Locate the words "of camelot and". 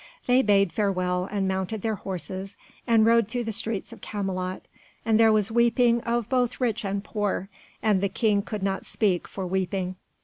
3.93-5.19